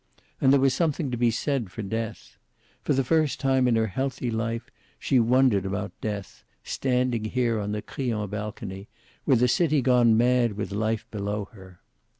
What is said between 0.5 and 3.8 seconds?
there was something to be said for death. For the first time in